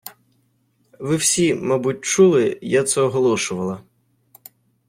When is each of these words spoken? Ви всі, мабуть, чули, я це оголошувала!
Ви 0.99 1.15
всі, 1.15 1.55
мабуть, 1.55 2.01
чули, 2.01 2.59
я 2.61 2.83
це 2.83 3.01
оголошувала! 3.01 3.83